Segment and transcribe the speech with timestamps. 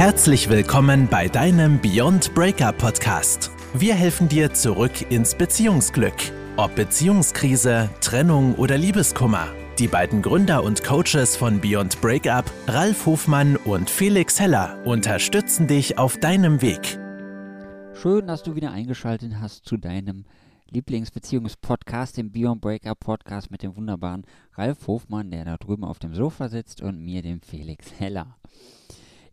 [0.00, 3.50] Herzlich willkommen bei deinem Beyond Breakup Podcast.
[3.74, 6.14] Wir helfen dir zurück ins Beziehungsglück.
[6.56, 9.48] Ob Beziehungskrise, Trennung oder Liebeskummer.
[9.78, 15.98] Die beiden Gründer und Coaches von Beyond Breakup, Ralf Hofmann und Felix Heller, unterstützen dich
[15.98, 16.98] auf deinem Weg.
[17.92, 20.24] Schön, dass du wieder eingeschaltet hast zu deinem
[20.70, 26.14] Lieblingsbeziehungspodcast, dem Beyond Breakup Podcast mit dem wunderbaren Ralf Hofmann, der da drüben auf dem
[26.14, 28.38] Sofa sitzt, und mir, dem Felix Heller.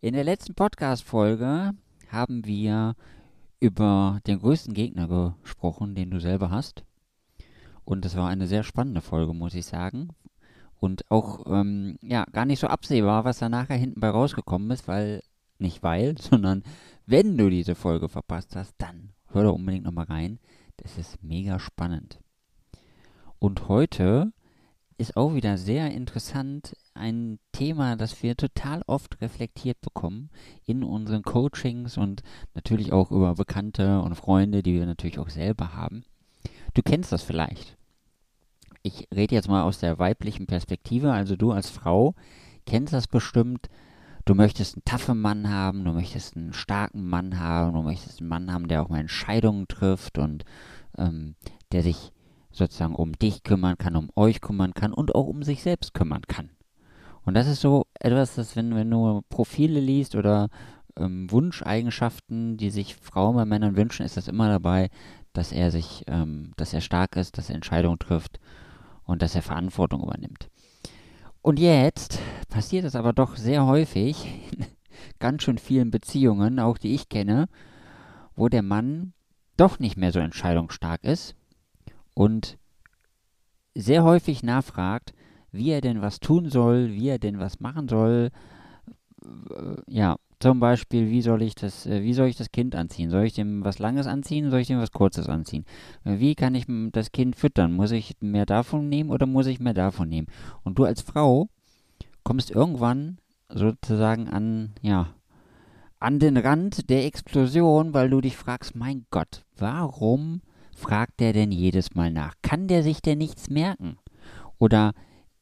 [0.00, 1.72] In der letzten Podcast-Folge
[2.08, 2.94] haben wir
[3.58, 6.84] über den größten Gegner gesprochen, den du selber hast.
[7.84, 10.10] Und das war eine sehr spannende Folge, muss ich sagen.
[10.78, 14.86] Und auch, ähm, ja, gar nicht so absehbar, was da nachher hinten bei rausgekommen ist,
[14.86, 15.20] weil,
[15.58, 16.62] nicht weil, sondern
[17.06, 20.38] wenn du diese Folge verpasst hast, dann hör doch unbedingt nochmal rein.
[20.76, 22.20] Das ist mega spannend.
[23.40, 24.32] Und heute
[24.98, 30.28] ist auch wieder sehr interessant ein Thema, das wir total oft reflektiert bekommen
[30.64, 32.22] in unseren Coachings und
[32.54, 36.04] natürlich auch über Bekannte und Freunde, die wir natürlich auch selber haben.
[36.74, 37.76] Du kennst das vielleicht.
[38.82, 42.14] Ich rede jetzt mal aus der weiblichen Perspektive, also du als Frau
[42.66, 43.68] kennst das bestimmt.
[44.24, 48.28] Du möchtest einen taffen Mann haben, du möchtest einen starken Mann haben, du möchtest einen
[48.28, 50.44] Mann haben, der auch mal Entscheidungen trifft und
[50.98, 51.34] ähm,
[51.72, 52.12] der sich
[52.58, 56.22] sozusagen um dich kümmern kann, um euch kümmern kann und auch um sich selbst kümmern
[56.22, 56.50] kann.
[57.22, 60.48] Und das ist so etwas, das, wenn, wenn du Profile liest oder
[60.96, 64.88] ähm, Wunscheigenschaften, die sich Frauen bei Männern wünschen, ist das immer dabei,
[65.32, 68.40] dass er sich, ähm, dass er stark ist, dass er Entscheidungen trifft
[69.04, 70.48] und dass er Verantwortung übernimmt.
[71.42, 74.66] Und jetzt passiert es aber doch sehr häufig, in
[75.18, 77.48] ganz schön vielen Beziehungen, auch die ich kenne,
[78.34, 79.12] wo der Mann
[79.56, 81.34] doch nicht mehr so entscheidungsstark ist
[82.18, 82.58] und
[83.76, 85.14] sehr häufig nachfragt,
[85.52, 88.30] wie er denn was tun soll, wie er denn was machen soll.
[89.86, 93.10] Ja, zum Beispiel, wie soll ich das, äh, wie soll ich das Kind anziehen?
[93.10, 94.50] Soll ich dem was Langes anziehen?
[94.50, 95.64] Soll ich dem was Kurzes anziehen?
[96.02, 97.72] Wie kann ich das Kind füttern?
[97.72, 100.26] Muss ich mehr davon nehmen oder muss ich mehr davon nehmen?
[100.64, 101.48] Und du als Frau
[102.24, 103.18] kommst irgendwann
[103.48, 105.14] sozusagen an, ja,
[106.00, 110.42] an den Rand der Explosion, weil du dich fragst, mein Gott, warum
[110.78, 112.34] fragt der denn jedes Mal nach?
[112.42, 113.98] Kann der sich denn nichts merken?
[114.58, 114.92] Oder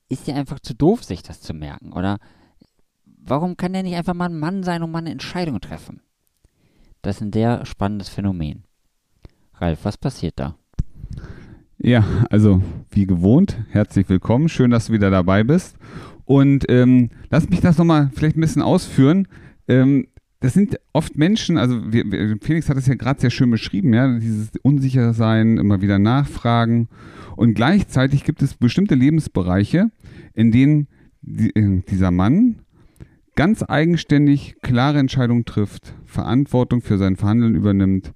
[0.09, 1.93] ist dir einfach zu doof, sich das zu merken?
[1.93, 2.19] Oder
[3.05, 6.01] warum kann der nicht einfach mal ein Mann sein und mal eine Entscheidung treffen?
[7.03, 8.65] Das ist ein sehr spannendes Phänomen.
[9.55, 10.57] Ralf, was passiert da?
[11.79, 14.49] Ja, also wie gewohnt, herzlich willkommen.
[14.49, 15.77] Schön, dass du wieder dabei bist.
[16.25, 19.29] Und ähm, lass mich das nochmal vielleicht ein bisschen ausführen.
[19.69, 20.09] Ähm,
[20.41, 23.95] das sind oft Menschen, also wir, wir, Felix hat es ja gerade sehr schön beschrieben,
[23.95, 26.89] ja, dieses unsichere Sein, immer wieder nachfragen.
[27.37, 29.91] Und gleichzeitig gibt es bestimmte Lebensbereiche,
[30.35, 30.89] in denen
[31.23, 32.61] die, äh, dieser Mann
[33.35, 38.13] ganz eigenständig klare Entscheidungen trifft, Verantwortung für sein Verhandeln übernimmt,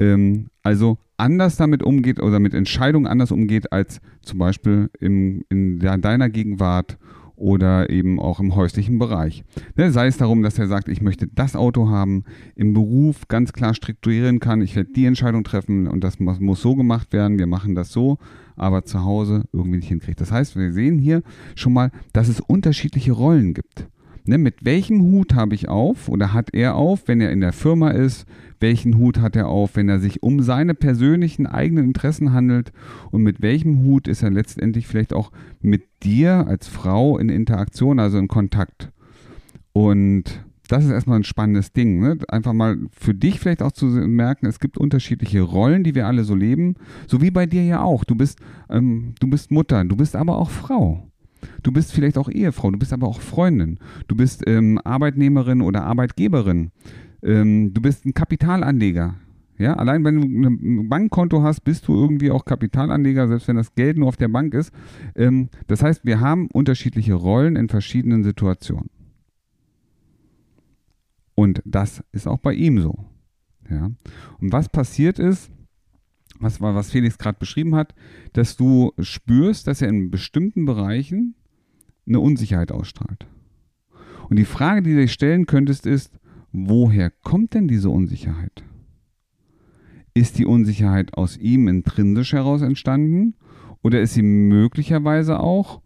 [0.00, 5.78] ähm, also anders damit umgeht oder mit Entscheidungen anders umgeht als zum Beispiel im, in
[5.78, 6.98] deiner Gegenwart
[7.36, 9.44] oder eben auch im häuslichen Bereich.
[9.76, 12.24] Ne, sei es darum, dass er sagt, ich möchte das Auto haben,
[12.54, 16.76] im Beruf ganz klar strukturieren kann, ich werde die Entscheidung treffen und das muss so
[16.76, 18.18] gemacht werden, wir machen das so,
[18.56, 20.20] aber zu Hause irgendwie nicht hinkriegt.
[20.20, 21.22] Das heißt, wir sehen hier
[21.54, 23.88] schon mal, dass es unterschiedliche Rollen gibt.
[24.26, 27.52] Ne, mit welchem Hut habe ich auf oder hat er auf, wenn er in der
[27.52, 28.24] Firma ist?
[28.58, 32.72] Welchen Hut hat er auf, wenn er sich um seine persönlichen eigenen Interessen handelt?
[33.10, 35.30] Und mit welchem Hut ist er letztendlich vielleicht auch
[35.60, 38.90] mit dir als Frau in Interaktion, also in Kontakt?
[39.74, 42.00] Und das ist erstmal ein spannendes Ding.
[42.00, 42.16] Ne?
[42.28, 46.24] Einfach mal für dich vielleicht auch zu merken, es gibt unterschiedliche Rollen, die wir alle
[46.24, 46.76] so leben.
[47.06, 48.04] So wie bei dir ja auch.
[48.04, 48.38] Du bist,
[48.70, 51.10] ähm, du bist Mutter, du bist aber auch Frau.
[51.64, 53.78] Du bist vielleicht auch Ehefrau, du bist aber auch Freundin.
[54.06, 56.70] Du bist ähm, Arbeitnehmerin oder Arbeitgeberin.
[57.22, 59.16] Ähm, du bist ein Kapitalanleger.
[59.56, 63.74] Ja, allein wenn du ein Bankkonto hast, bist du irgendwie auch Kapitalanleger, selbst wenn das
[63.74, 64.72] Geld nur auf der Bank ist.
[65.16, 68.90] Ähm, das heißt, wir haben unterschiedliche Rollen in verschiedenen Situationen.
[71.34, 73.06] Und das ist auch bei ihm so.
[73.70, 73.90] Ja.
[74.38, 75.50] Und was passiert ist,
[76.40, 77.94] was, was Felix gerade beschrieben hat,
[78.34, 81.36] dass du spürst, dass er in bestimmten Bereichen
[82.06, 83.26] eine Unsicherheit ausstrahlt.
[84.28, 86.18] Und die Frage, die du dir stellen könntest, ist,
[86.52, 88.64] woher kommt denn diese Unsicherheit?
[90.14, 93.34] Ist die Unsicherheit aus ihm intrinsisch heraus entstanden
[93.82, 95.82] oder ist sie möglicherweise auch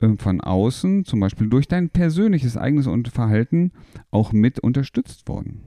[0.00, 3.72] äh, von außen, zum Beispiel durch dein persönliches eigenes Verhalten,
[4.10, 5.60] auch mit unterstützt worden?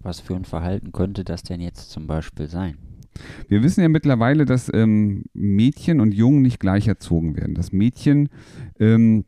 [0.00, 2.76] Was für ein Verhalten könnte das denn jetzt zum Beispiel sein?
[3.48, 7.54] Wir wissen ja mittlerweile, dass ähm, Mädchen und Jungen nicht gleich erzogen werden.
[7.54, 8.28] Dass Mädchen
[8.78, 9.24] ähm,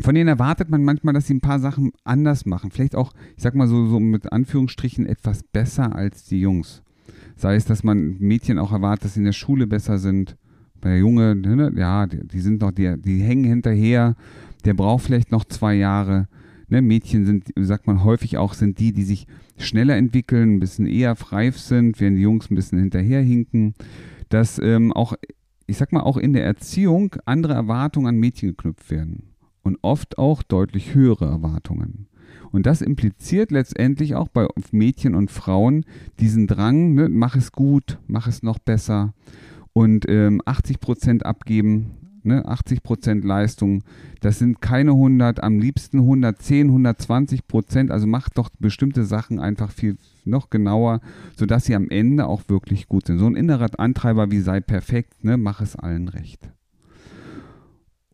[0.00, 2.70] von denen erwartet man manchmal, dass sie ein paar Sachen anders machen.
[2.70, 6.82] Vielleicht auch, ich sag mal so, so mit Anführungsstrichen etwas besser als die Jungs.
[7.36, 10.36] Sei es, dass man Mädchen auch erwartet, dass sie in der Schule besser sind.
[10.80, 14.16] Bei der Junge, ne, ja, die, die sind noch, die, die hängen hinterher.
[14.64, 16.28] Der braucht vielleicht noch zwei Jahre.
[16.72, 19.26] Ne, Mädchen sind, sagt man häufig auch, sind die, die sich
[19.58, 23.74] schneller entwickeln, ein bisschen eher reif sind, während die Jungs ein bisschen hinterherhinken.
[24.30, 25.12] Dass ähm, auch,
[25.66, 30.16] ich sag mal, auch in der Erziehung andere Erwartungen an Mädchen geknüpft werden und oft
[30.16, 32.06] auch deutlich höhere Erwartungen.
[32.52, 35.84] Und das impliziert letztendlich auch bei Mädchen und Frauen
[36.20, 39.12] diesen Drang, ne, mach es gut, mach es noch besser
[39.74, 41.90] und ähm, 80 Prozent abgeben,
[42.24, 43.82] ne, 80 Prozent Leistung,
[44.20, 49.70] das sind keine 100, am liebsten 110, 120 Prozent, also macht doch bestimmte Sachen einfach
[49.70, 51.00] viel noch genauer,
[51.36, 53.18] sodass sie am Ende auch wirklich gut sind.
[53.18, 56.50] So ein innerer Antreiber wie sei perfekt, ne, mach es allen recht.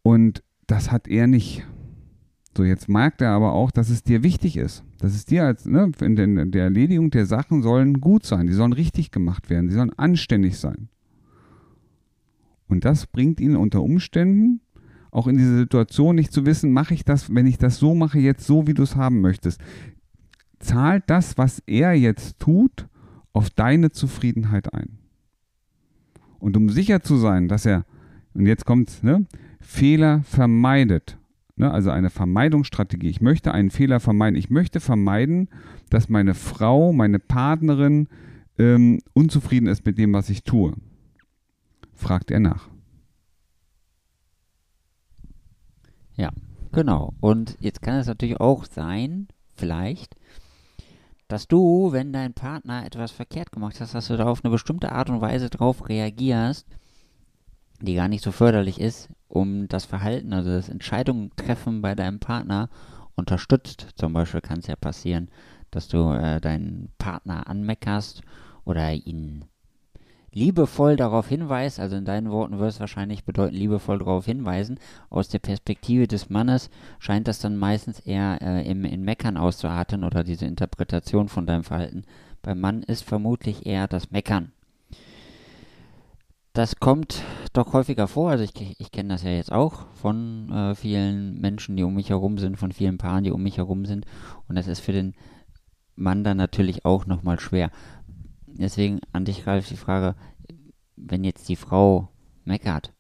[0.03, 1.67] Und das hat er nicht.
[2.57, 4.83] So, jetzt merkt er aber auch, dass es dir wichtig ist.
[4.99, 6.17] Dass es dir als, ne, in
[6.51, 10.59] der, Erledigung der Sachen sollen gut sein, die sollen richtig gemacht werden, die sollen anständig
[10.59, 10.89] sein.
[12.69, 14.61] Und das bringt ihn unter Umständen
[15.11, 18.19] auch in diese Situation nicht zu wissen, mache ich das, wenn ich das so mache,
[18.19, 19.61] jetzt so, wie du es haben möchtest.
[20.59, 22.89] Zahlt das, was er jetzt tut,
[23.33, 24.99] auf deine Zufriedenheit ein.
[26.39, 27.85] Und um sicher zu sein, dass er,
[28.35, 29.27] und jetzt kommt ne,
[29.61, 31.19] Fehler vermeidet.
[31.57, 33.09] Ne, also eine Vermeidungsstrategie.
[33.09, 34.39] Ich möchte einen Fehler vermeiden.
[34.39, 35.49] Ich möchte vermeiden,
[35.91, 38.09] dass meine Frau, meine Partnerin
[38.59, 40.75] ähm, unzufrieden ist mit dem, was ich tue.
[41.99, 42.69] Fragt er nach.
[46.15, 46.31] Ja,
[46.71, 47.13] genau.
[47.21, 50.15] Und jetzt kann es natürlich auch sein, vielleicht,
[51.27, 54.93] dass du, wenn dein Partner etwas verkehrt gemacht hast, dass du da auf eine bestimmte
[54.93, 56.69] Art und Weise drauf reagierst,
[57.81, 62.21] die gar nicht so förderlich ist, um das Verhalten, also das Entscheidungen treffen bei deinem
[62.21, 62.71] Partner
[63.17, 63.89] unterstützt.
[63.97, 65.31] Zum Beispiel kann es ja passieren,
[65.73, 68.23] dass du äh, deinen Partner anmeckerst
[68.65, 69.45] oder ihn
[70.33, 74.79] liebevoll darauf hinweist, also in deinen Worten würde es wahrscheinlich bedeuten, liebevoll darauf hinweisen.
[75.11, 80.05] Aus der Perspektive des Mannes scheint das dann meistens eher äh, im, in Meckern auszuarten
[80.05, 82.05] oder diese Interpretation von deinem Verhalten.
[82.43, 84.53] Beim Mann ist vermutlich eher das Meckern.
[86.53, 87.23] Das kommt
[87.53, 88.31] doch häufiger vor.
[88.31, 92.11] Also ich, ich kenne das ja jetzt auch von äh, vielen Menschen, die um mich
[92.11, 94.07] herum sind, von vielen Paaren, die um mich herum sind.
[94.49, 95.15] Und das ist für den
[95.95, 97.71] Mann dann natürlich auch nochmal schwer.
[98.59, 100.17] Deswegen an dich, Ralf, die Frage,
[100.97, 102.09] wenn jetzt die Frau
[102.45, 102.93] meckert,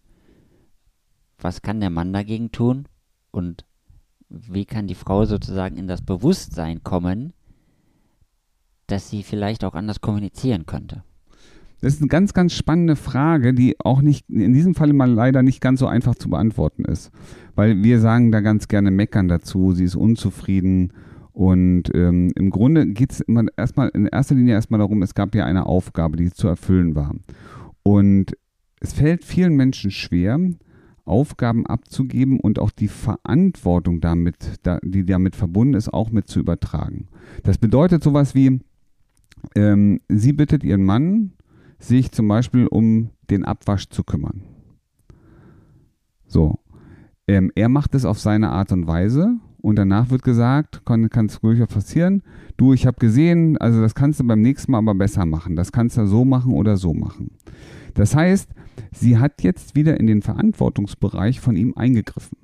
[1.39, 2.87] was kann der Mann dagegen tun?
[3.33, 3.65] Und
[4.29, 7.33] wie kann die Frau sozusagen in das Bewusstsein kommen,
[8.87, 11.03] dass sie vielleicht auch anders kommunizieren könnte?
[11.81, 15.43] Das ist eine ganz, ganz spannende Frage, die auch nicht in diesem Fall mal leider
[15.43, 17.13] nicht ganz so einfach zu beantworten ist.
[17.55, 20.93] Weil wir sagen da ganz gerne meckern dazu, sie ist unzufrieden.
[21.39, 23.25] Und ähm, im Grunde geht es
[23.57, 27.15] erstmal in erster Linie erstmal darum, es gab ja eine Aufgabe, die zu erfüllen war.
[27.85, 28.37] Und
[28.81, 30.41] es fällt vielen Menschen schwer,
[31.05, 37.07] Aufgaben abzugeben und auch die Verantwortung damit, die damit verbunden ist, auch mit zu übertragen.
[37.45, 38.59] Das bedeutet sowas wie,
[39.55, 41.35] ähm, sie bittet ihren Mann,
[41.79, 44.43] sich zum Beispiel um den Abwasch zu kümmern.
[46.27, 46.59] So.
[47.29, 49.39] Ähm, er macht es auf seine Art und Weise
[49.69, 52.23] und danach wird gesagt, kann es durchaus passieren,
[52.57, 55.57] du, ich habe gesehen, also das kannst du beim nächsten Mal aber besser machen.
[55.57, 57.33] Das kannst du so machen oder so machen.
[57.93, 58.49] Das heißt,
[58.93, 62.39] sie hat jetzt wieder in den Verantwortungsbereich von ihm eingegriffen.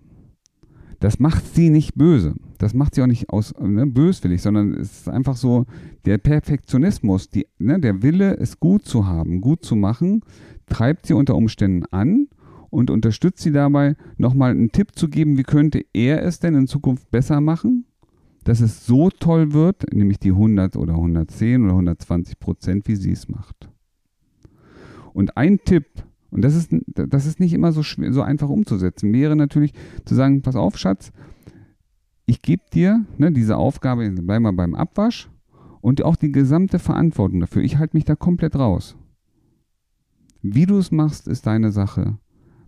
[1.01, 2.35] Das macht sie nicht böse.
[2.59, 5.65] Das macht sie auch nicht aus ne, böswillig, sondern es ist einfach so
[6.05, 10.21] der Perfektionismus, die, ne, der Wille, es gut zu haben, gut zu machen,
[10.67, 12.29] treibt sie unter Umständen an
[12.75, 16.67] und unterstützt sie dabei, nochmal einen Tipp zu geben, wie könnte er es denn in
[16.67, 17.87] Zukunft besser machen,
[18.43, 23.13] dass es so toll wird, nämlich die 100 oder 110 oder 120 Prozent, wie sie
[23.13, 23.69] es macht.
[25.13, 25.87] Und ein Tipp,
[26.31, 29.13] und das ist, das ist nicht immer so, schwer, so einfach umzusetzen.
[29.13, 29.73] Wäre natürlich
[30.05, 31.13] zu sagen, pass auf, Schatz,
[32.27, 35.31] ich gebe dir ne, diese Aufgabe, bleib mal beim Abwasch
[35.81, 37.63] und auch die gesamte Verantwortung dafür.
[37.63, 38.97] Ich halte mich da komplett raus.
[40.43, 42.19] Wie du es machst, ist deine Sache.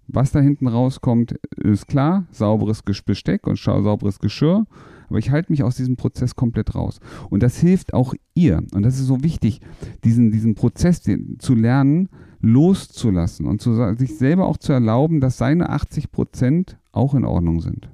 [0.09, 2.27] Was da hinten rauskommt, ist klar.
[2.31, 4.67] Sauberes Besteck und sauberes Geschirr.
[5.09, 7.01] Aber ich halte mich aus diesem Prozess komplett raus.
[7.31, 8.63] Und das hilft auch ihr.
[8.73, 9.61] Und das ist so wichtig,
[10.05, 12.09] diesen, diesen Prozess zu lernen,
[12.41, 17.61] loszulassen und zu, sich selber auch zu erlauben, dass seine 80 Prozent auch in Ordnung
[17.61, 17.91] sind.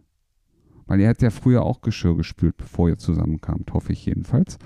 [0.87, 4.59] Weil er hat ja früher auch Geschirr gespült, bevor ihr zusammenkamt, hoffe ich jedenfalls.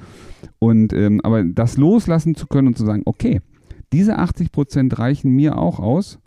[0.59, 3.41] Und ähm, aber das loslassen zu können und zu sagen, okay,
[3.93, 6.19] diese 80 Prozent reichen mir auch aus,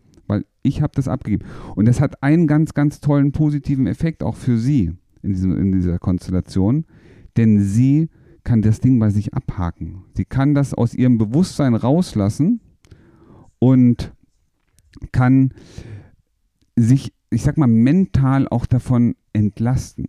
[0.62, 1.46] ich habe das abgegeben.
[1.76, 5.72] Und das hat einen ganz, ganz tollen positiven Effekt auch für sie in, diesem, in
[5.72, 6.86] dieser Konstellation,
[7.38, 8.10] denn sie
[8.44, 10.04] kann das Ding bei sich abhaken.
[10.16, 12.62] Sie kann das aus ihrem Bewusstsein rauslassen
[13.60, 14.14] und
[15.12, 15.54] kann
[16.76, 20.08] sich, ich sag mal, mental auch davon entlasten.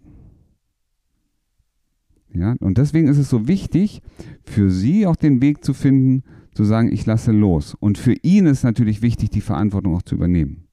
[2.33, 4.02] Ja, und deswegen ist es so wichtig,
[4.45, 6.23] für sie auch den Weg zu finden,
[6.61, 7.75] zu sagen, ich lasse los.
[7.81, 10.64] Und für ihn ist natürlich wichtig, die Verantwortung auch zu übernehmen.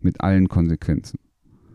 [0.00, 1.18] Mit allen Konsequenzen.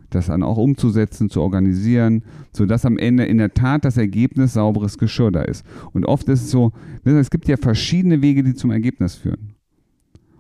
[0.10, 2.24] Das dann auch umzusetzen, zu organisieren,
[2.54, 5.64] sodass am Ende in der Tat das Ergebnis sauberes Geschirr da ist.
[5.94, 6.72] Und oft ist es so,
[7.04, 9.54] es gibt ja verschiedene Wege, die zum Ergebnis führen.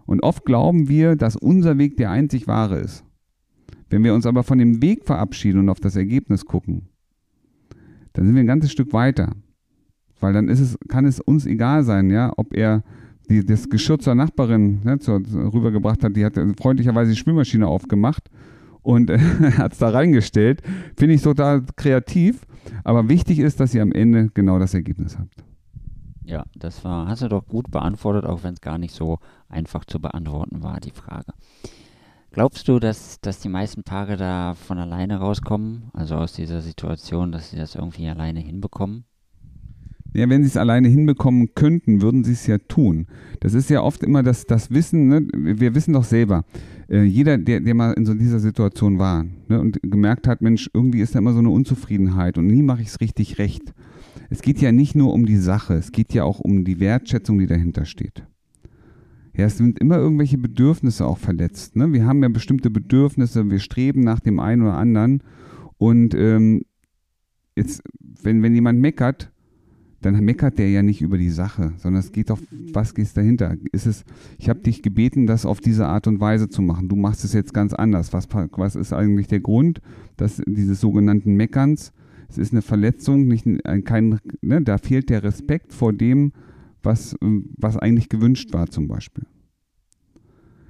[0.07, 3.03] Und oft glauben wir, dass unser Weg der einzig wahre ist.
[3.87, 6.89] Wenn wir uns aber von dem Weg verabschieden und auf das Ergebnis gucken,
[8.13, 9.35] dann sind wir ein ganzes Stück weiter.
[10.25, 12.81] Weil dann ist es, kann es uns egal sein, ja, ob er
[13.29, 18.31] die, das Geschirr zur Nachbarin ne, zur, rübergebracht hat, die hat freundlicherweise die Spülmaschine aufgemacht
[18.81, 20.63] und äh, hat es da reingestellt.
[20.97, 22.41] Finde ich total kreativ.
[22.83, 25.43] Aber wichtig ist, dass ihr am Ende genau das Ergebnis habt.
[26.23, 29.85] Ja, das war, hast du doch gut beantwortet, auch wenn es gar nicht so einfach
[29.85, 31.33] zu beantworten war, die Frage.
[32.31, 37.31] Glaubst du, dass, dass die meisten Paare da von alleine rauskommen, also aus dieser Situation,
[37.31, 39.05] dass sie das irgendwie alleine hinbekommen?
[40.15, 43.07] Ja, wenn sie es alleine hinbekommen könnten, würden sie es ja tun.
[43.41, 45.27] Das ist ja oft immer das, das Wissen, ne?
[45.33, 46.45] wir wissen doch selber,
[46.89, 49.59] äh, jeder, der, der mal in so dieser Situation war ne?
[49.59, 52.87] und gemerkt hat, Mensch, irgendwie ist da immer so eine Unzufriedenheit und nie mache ich
[52.87, 53.73] es richtig recht.
[54.29, 57.37] Es geht ja nicht nur um die Sache, es geht ja auch um die Wertschätzung,
[57.37, 58.23] die dahinter steht.
[59.35, 61.75] Ja, es sind immer irgendwelche Bedürfnisse auch verletzt.
[61.75, 61.91] Ne?
[61.91, 65.23] Wir haben ja bestimmte Bedürfnisse, wir streben nach dem einen oder anderen
[65.77, 66.61] und ähm,
[67.57, 67.83] jetzt,
[68.23, 69.33] wenn, wenn jemand meckert,
[70.05, 72.39] dann meckert der ja nicht über die Sache, sondern es geht doch,
[72.73, 73.55] was geht dahinter?
[73.71, 74.05] Ist es,
[74.37, 76.87] ich habe dich gebeten, das auf diese Art und Weise zu machen.
[76.87, 78.13] Du machst es jetzt ganz anders.
[78.13, 79.81] Was, was ist eigentlich der Grund
[80.17, 81.91] dass dieses sogenannten Meckerns?
[82.29, 86.33] Es ist eine Verletzung, nicht ein, kein, ne, da fehlt der Respekt vor dem,
[86.83, 89.25] was, was eigentlich gewünscht war, zum Beispiel.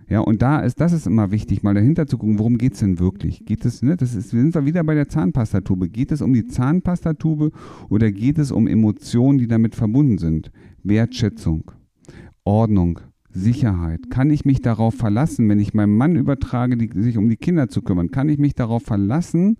[0.08, 2.80] Ja, und da ist, das ist immer wichtig, mal dahinter zu gucken, worum geht es
[2.80, 3.44] denn wirklich?
[3.46, 5.90] Geht es, ne, das ist, sind wir wieder bei der Zahnpastatube.
[5.90, 7.52] Geht es um die Zahnpastatube
[7.90, 10.52] oder geht es um Emotionen, die damit verbunden sind?
[10.84, 11.72] Wertschätzung,
[12.44, 13.00] Ordnung,
[13.32, 14.12] Sicherheit.
[14.12, 17.68] Kann ich mich darauf verlassen, wenn ich meinem Mann übertrage, die, sich um die Kinder
[17.68, 18.12] zu kümmern?
[18.12, 19.58] Kann ich mich darauf verlassen,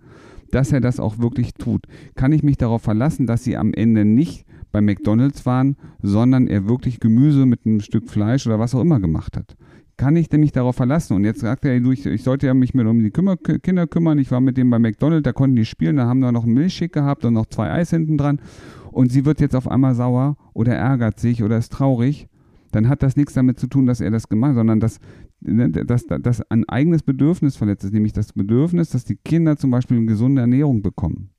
[0.52, 1.86] dass er das auch wirklich tut?
[2.14, 6.68] Kann ich mich darauf verlassen, dass sie am Ende nicht bei McDonald's waren, sondern er
[6.68, 9.56] wirklich Gemüse mit einem Stück Fleisch oder was auch immer gemacht hat?
[9.96, 11.14] Kann ich denn mich darauf verlassen?
[11.14, 14.18] Und jetzt sagt er, ich, ich sollte ja mich mit um die Kümmer, Kinder kümmern.
[14.18, 16.54] Ich war mit dem bei McDonald's, da konnten die spielen, da haben wir noch einen
[16.54, 18.40] Milchshake gehabt und noch zwei Eis hinten dran.
[18.92, 22.28] Und sie wird jetzt auf einmal sauer oder ärgert sich oder ist traurig.
[22.72, 25.00] Dann hat das nichts damit zu tun, dass er das gemacht hat, sondern dass,
[25.40, 29.70] ne, dass, dass ein eigenes Bedürfnis verletzt ist, nämlich das Bedürfnis, dass die Kinder zum
[29.70, 31.30] Beispiel eine gesunde Ernährung bekommen.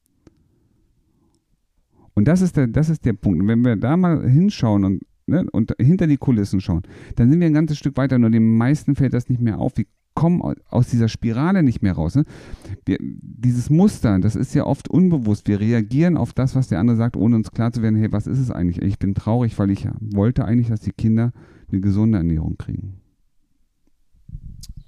[2.16, 3.40] Und das ist der, das ist der Punkt.
[3.40, 6.84] Und wenn wir da mal hinschauen und ne, und hinter die Kulissen schauen,
[7.16, 8.18] dann sind wir ein ganzes Stück weiter.
[8.18, 9.78] Nur den meisten fällt das nicht mehr auf.
[9.78, 9.86] Wir
[10.18, 12.16] kommen aus dieser Spirale nicht mehr raus.
[12.16, 12.26] Ne?
[12.86, 15.48] Wir, dieses Muster, das ist ja oft unbewusst.
[15.48, 18.26] Wir reagieren auf das, was der andere sagt, ohne uns klar zu werden, hey, was
[18.26, 18.82] ist es eigentlich?
[18.82, 21.34] Ich bin traurig, weil ich wollte eigentlich, dass die Kinder
[21.72, 23.00] eine gesunde Ernährung kriegen.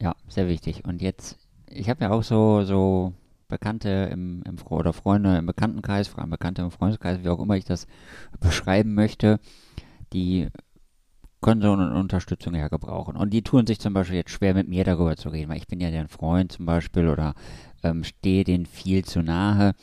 [0.01, 0.85] Ja, sehr wichtig.
[0.85, 1.37] Und jetzt,
[1.69, 3.13] ich habe ja auch so, so
[3.49, 7.55] Bekannte im, im oder Freunde im Bekanntenkreis, vor allem Bekannte im Freundeskreis, wie auch immer
[7.55, 7.85] ich das
[8.39, 9.39] beschreiben möchte,
[10.13, 10.49] die
[11.41, 13.15] können so eine Unterstützung ja gebrauchen.
[13.15, 15.67] Und die tun sich zum Beispiel jetzt schwer, mit mir darüber zu reden, weil ich
[15.67, 17.33] bin ja deren Freund zum Beispiel oder
[17.83, 19.73] ähm, stehe denen viel zu nahe.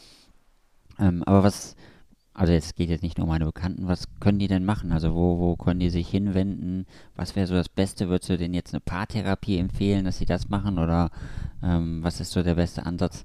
[0.98, 1.76] Ähm, aber was,
[2.34, 4.92] also jetzt geht jetzt nicht nur um meine Bekannten, was können die denn machen?
[4.92, 6.86] Also wo, wo können die sich hinwenden?
[7.14, 8.08] Was wäre so das Beste?
[8.08, 10.78] Würdest du denen jetzt eine Paartherapie empfehlen, dass sie das machen?
[10.78, 11.10] Oder
[11.62, 13.24] ähm, was ist so der beste Ansatz?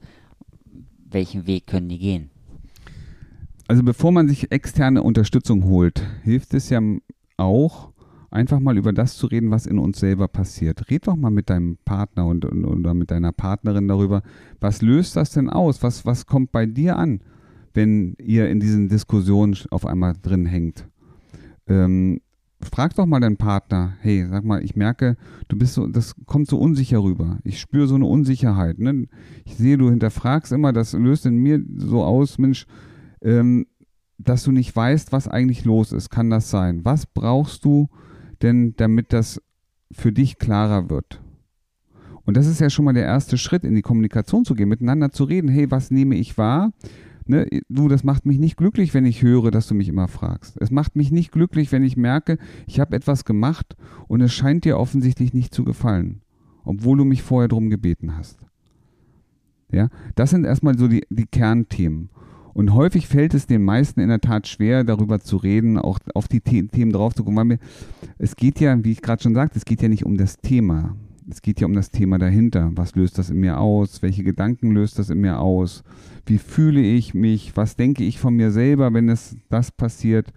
[1.09, 2.31] Welchen Weg können die gehen?
[3.71, 6.81] Also bevor man sich externe Unterstützung holt, hilft es ja
[7.37, 7.93] auch,
[8.29, 10.91] einfach mal über das zu reden, was in uns selber passiert.
[10.91, 14.23] Red doch mal mit deinem Partner und, und, oder mit deiner Partnerin darüber,
[14.59, 15.83] was löst das denn aus?
[15.83, 17.21] Was, was kommt bei dir an,
[17.73, 20.85] wenn ihr in diesen Diskussionen auf einmal drin hängt?
[21.65, 22.19] Ähm,
[22.59, 25.15] frag doch mal deinen Partner, hey, sag mal, ich merke,
[25.47, 27.39] du bist so, das kommt so unsicher rüber.
[27.45, 28.79] Ich spüre so eine Unsicherheit.
[28.79, 29.07] Ne?
[29.45, 32.67] Ich sehe, du hinterfragst immer, das löst in mir so aus, Mensch,
[33.21, 33.65] ähm,
[34.17, 36.09] dass du nicht weißt, was eigentlich los ist.
[36.09, 36.85] Kann das sein?
[36.85, 37.89] Was brauchst du
[38.41, 39.41] denn, damit das
[39.91, 41.21] für dich klarer wird?
[42.23, 45.11] Und das ist ja schon mal der erste Schritt, in die Kommunikation zu gehen, miteinander
[45.11, 45.49] zu reden.
[45.49, 46.71] Hey, was nehme ich wahr?
[47.25, 50.57] Ne, du, das macht mich nicht glücklich, wenn ich höre, dass du mich immer fragst.
[50.59, 52.37] Es macht mich nicht glücklich, wenn ich merke,
[52.67, 53.75] ich habe etwas gemacht
[54.07, 56.21] und es scheint dir offensichtlich nicht zu gefallen.
[56.63, 58.45] obwohl du mich vorher darum gebeten hast.
[59.71, 62.09] Ja, das sind erstmal so die, die Kernthemen.
[62.53, 66.27] Und häufig fällt es den meisten in der Tat schwer, darüber zu reden, auch auf
[66.27, 67.49] die The Themen drauf zu kommen.
[67.49, 67.59] Weil
[68.17, 70.95] es geht ja, wie ich gerade schon sagte, es geht ja nicht um das Thema.
[71.29, 72.71] Es geht ja um das Thema dahinter.
[72.75, 74.01] Was löst das in mir aus?
[74.01, 75.83] Welche Gedanken löst das in mir aus?
[76.25, 77.55] Wie fühle ich mich?
[77.55, 80.33] Was denke ich von mir selber, wenn es das passiert?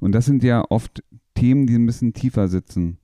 [0.00, 1.04] Und das sind ja oft
[1.34, 2.98] Themen, die ein bisschen tiefer sitzen.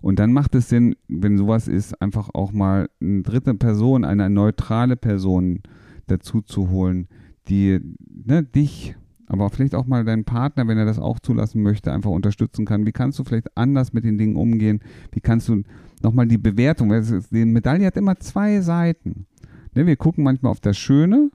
[0.00, 4.30] Und dann macht es Sinn, wenn sowas ist, einfach auch mal eine dritte Person, eine
[4.30, 5.60] neutrale Person
[6.06, 7.08] dazu zu holen,
[7.48, 7.80] die
[8.24, 12.10] ne, dich, aber vielleicht auch mal deinen Partner, wenn er das auch zulassen möchte, einfach
[12.10, 12.86] unterstützen kann.
[12.86, 14.80] Wie kannst du vielleicht anders mit den Dingen umgehen?
[15.12, 15.62] Wie kannst du
[16.02, 19.26] nochmal die Bewertung, weil die Medaille hat immer zwei Seiten.
[19.74, 21.30] Ne, wir gucken manchmal auf das Schöne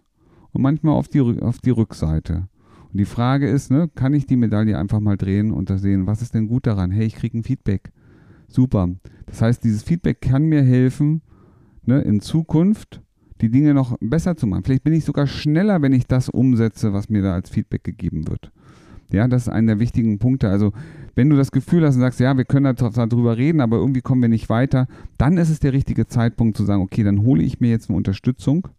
[0.51, 2.48] und manchmal auf die, auf die Rückseite.
[2.91, 6.08] Und die Frage ist, ne, kann ich die Medaille einfach mal drehen und da sehen,
[6.08, 6.91] was ist denn gut daran?
[6.91, 7.91] Hey, ich kriege ein Feedback.
[8.48, 8.89] Super.
[9.25, 11.22] Das heißt, dieses Feedback kann mir helfen,
[11.86, 13.01] ne, in Zukunft
[13.43, 14.63] die Dinge noch besser zu machen.
[14.63, 18.25] Vielleicht bin ich sogar schneller, wenn ich das umsetze, was mir da als Feedback gegeben
[18.29, 18.51] wird.
[19.12, 20.50] Ja, das ist einer der wichtigen Punkte.
[20.50, 20.71] Also,
[21.13, 24.21] wenn du das Gefühl hast und sagst, ja, wir können darüber reden, aber irgendwie kommen
[24.21, 27.59] wir nicht weiter, dann ist es der richtige Zeitpunkt zu sagen, okay, dann hole ich
[27.59, 28.69] mir jetzt eine Unterstützung.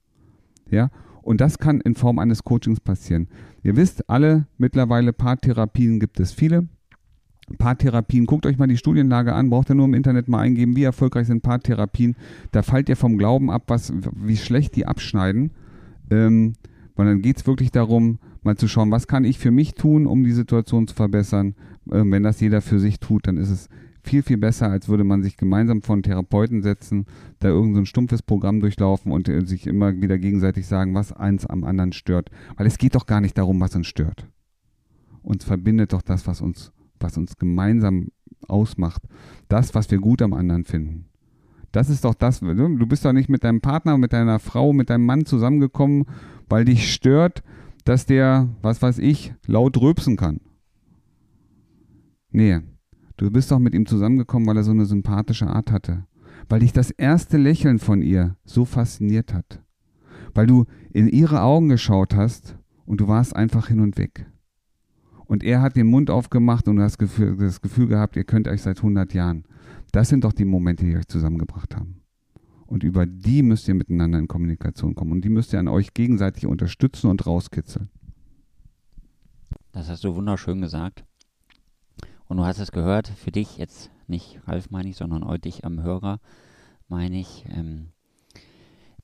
[0.70, 0.90] Ja,
[1.20, 3.28] und das kann in Form eines Coachings passieren.
[3.62, 6.68] Ihr wisst alle, mittlerweile Paartherapien gibt es viele.
[7.58, 10.84] Paartherapien, guckt euch mal die Studienlage an, braucht ihr nur im Internet mal eingeben, wie
[10.84, 12.16] erfolgreich sind Paartherapien.
[12.52, 15.50] Da fallt ihr vom Glauben ab, was, wie schlecht die abschneiden.
[16.10, 16.54] Ähm,
[16.96, 20.06] weil dann geht es wirklich darum, mal zu schauen, was kann ich für mich tun,
[20.06, 21.54] um die Situation zu verbessern.
[21.92, 23.68] Ähm, wenn das jeder für sich tut, dann ist es
[24.02, 27.06] viel, viel besser, als würde man sich gemeinsam von Therapeuten setzen,
[27.40, 31.46] da irgendein so stumpfes Programm durchlaufen und äh, sich immer wieder gegenseitig sagen, was eins
[31.46, 32.30] am anderen stört.
[32.56, 34.28] Weil es geht doch gar nicht darum, was uns stört.
[35.22, 36.72] Uns verbindet doch das, was uns
[37.04, 38.08] was uns gemeinsam
[38.48, 39.02] ausmacht.
[39.48, 41.04] Das, was wir gut am anderen finden.
[41.70, 42.40] Das ist doch das.
[42.40, 46.06] Du bist doch nicht mit deinem Partner, mit deiner Frau, mit deinem Mann zusammengekommen,
[46.48, 47.42] weil dich stört,
[47.84, 50.40] dass der, was weiß ich, laut rülpsen kann.
[52.30, 52.60] Nee,
[53.16, 56.06] du bist doch mit ihm zusammengekommen, weil er so eine sympathische Art hatte.
[56.48, 59.62] Weil dich das erste Lächeln von ihr so fasziniert hat.
[60.32, 64.26] Weil du in ihre Augen geschaut hast und du warst einfach hin und weg.
[65.26, 68.62] Und er hat den Mund aufgemacht und das Gefühl, das Gefühl gehabt, ihr könnt euch
[68.62, 69.44] seit 100 Jahren.
[69.92, 72.00] Das sind doch die Momente, die euch zusammengebracht haben.
[72.66, 75.12] Und über die müsst ihr miteinander in Kommunikation kommen.
[75.12, 77.88] Und die müsst ihr an euch gegenseitig unterstützen und rauskitzeln.
[79.72, 81.04] Das hast du wunderschön gesagt.
[82.26, 85.64] Und du hast es gehört, für dich jetzt nicht Ralf meine ich, sondern auch dich
[85.64, 86.20] am Hörer
[86.88, 87.44] meine ich.
[87.48, 87.88] Ähm,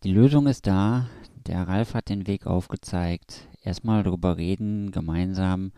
[0.02, 1.08] die Lösung ist da.
[1.46, 3.48] Der Ralf hat den Weg aufgezeigt.
[3.62, 5.72] Erstmal darüber reden, gemeinsam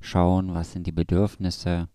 [0.00, 1.88] schauen, was sind die Bedürfnisse.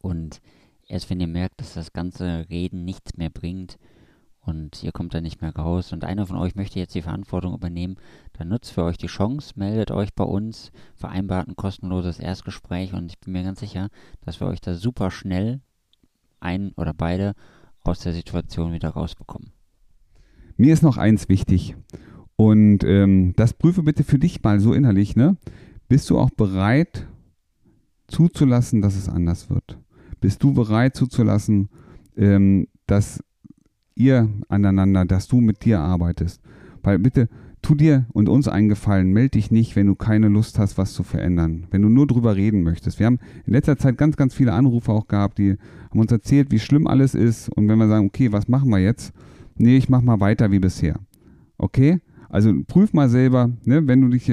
[0.00, 0.40] Und
[0.86, 3.78] erst wenn ihr merkt, dass das ganze Reden nichts mehr bringt
[4.40, 7.54] und ihr kommt da nicht mehr raus und einer von euch möchte jetzt die Verantwortung
[7.54, 7.96] übernehmen,
[8.34, 13.10] dann nutzt für euch die Chance, meldet euch bei uns, vereinbart ein kostenloses Erstgespräch und
[13.10, 13.88] ich bin mir ganz sicher,
[14.24, 15.60] dass wir euch da super schnell
[16.38, 17.34] ein oder beide
[17.82, 19.52] aus der Situation wieder rausbekommen.
[20.56, 21.76] Mir ist noch eins wichtig
[22.36, 25.36] und ähm, das prüfe bitte für dich mal so innerlich, ne?
[25.88, 27.06] Bist du auch bereit
[28.08, 29.78] zuzulassen, dass es anders wird?
[30.20, 31.68] Bist du bereit zuzulassen,
[32.16, 33.22] ähm, dass
[33.94, 36.40] ihr aneinander, dass du mit dir arbeitest?
[36.82, 37.28] Weil bitte,
[37.62, 40.92] tu dir und uns einen Gefallen, melde dich nicht, wenn du keine Lust hast, was
[40.92, 41.66] zu verändern.
[41.70, 42.98] Wenn du nur drüber reden möchtest.
[42.98, 45.56] Wir haben in letzter Zeit ganz, ganz viele Anrufe auch gehabt, die
[45.90, 47.48] haben uns erzählt, wie schlimm alles ist.
[47.50, 49.12] Und wenn wir sagen, okay, was machen wir jetzt?
[49.56, 51.00] Nee, ich mach mal weiter wie bisher.
[51.58, 52.00] Okay?
[52.28, 54.30] Also prüf mal selber, ne, wenn du dich,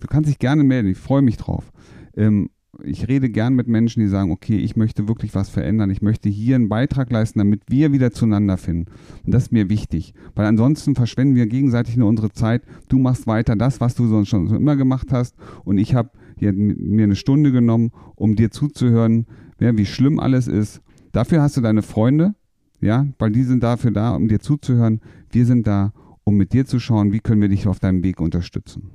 [0.00, 1.72] Du kannst dich gerne melden, ich freue mich drauf.
[2.16, 2.50] Ähm,
[2.82, 6.28] ich rede gern mit Menschen, die sagen, okay, ich möchte wirklich was verändern, ich möchte
[6.28, 8.90] hier einen Beitrag leisten, damit wir wieder zueinander finden.
[9.24, 12.62] Und das ist mir wichtig, weil ansonsten verschwenden wir gegenseitig nur unsere Zeit.
[12.88, 17.04] Du machst weiter das, was du sonst schon immer gemacht hast und ich habe mir
[17.04, 19.26] eine Stunde genommen, um dir zuzuhören,
[19.58, 20.82] ja, wie schlimm alles ist.
[21.12, 22.34] Dafür hast du deine Freunde,
[22.80, 25.00] ja, weil die sind dafür da, um dir zuzuhören.
[25.30, 28.20] Wir sind da, um mit dir zu schauen, wie können wir dich auf deinem Weg
[28.20, 28.90] unterstützen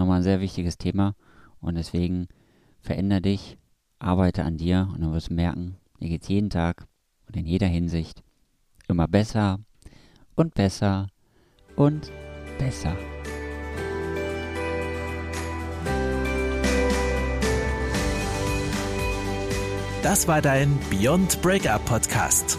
[0.00, 1.14] nochmal ein sehr wichtiges Thema.
[1.60, 2.26] Und deswegen
[2.80, 3.58] veränder dich,
[3.98, 6.86] arbeite an dir und du wirst merken, dir geht es jeden Tag
[7.28, 8.22] und in jeder Hinsicht
[8.88, 9.60] immer besser
[10.34, 11.06] und besser
[11.76, 12.10] und
[12.58, 12.96] besser.
[20.02, 22.58] Das war dein Beyond Breakup Podcast.